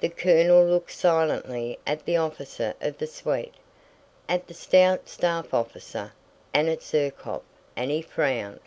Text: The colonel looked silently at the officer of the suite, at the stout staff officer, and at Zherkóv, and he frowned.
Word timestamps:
The 0.00 0.08
colonel 0.08 0.64
looked 0.64 0.90
silently 0.90 1.78
at 1.86 2.06
the 2.06 2.16
officer 2.16 2.72
of 2.80 2.96
the 2.96 3.06
suite, 3.06 3.56
at 4.26 4.46
the 4.46 4.54
stout 4.54 5.06
staff 5.06 5.52
officer, 5.52 6.14
and 6.54 6.70
at 6.70 6.80
Zherkóv, 6.80 7.42
and 7.76 7.90
he 7.90 8.00
frowned. 8.00 8.60